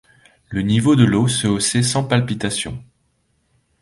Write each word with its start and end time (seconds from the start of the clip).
Le 0.49 0.63
niveau 0.63 0.95
de 0.95 1.03
l’eau 1.05 1.27
se 1.27 1.45
haussait 1.45 1.83
sans 1.83 2.03
palpitation. 2.03 2.83